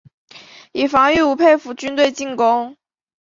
[0.71, 2.75] 以防御吴佩孚军队进攻。